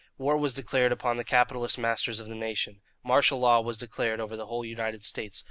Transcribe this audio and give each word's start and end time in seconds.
War 0.17 0.35
was 0.35 0.55
declared 0.55 0.91
upon 0.91 1.17
the 1.17 1.23
capitalist 1.23 1.77
masters 1.77 2.19
of 2.19 2.25
the 2.27 2.33
nation. 2.33 2.81
Martial 3.03 3.37
law 3.37 3.61
was 3.61 3.77
declared 3.77 4.19
over 4.19 4.35
the 4.35 4.47
whole 4.47 4.65
United 4.65 5.03
States. 5.03 5.39